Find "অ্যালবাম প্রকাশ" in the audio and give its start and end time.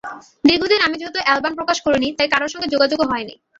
1.23-1.77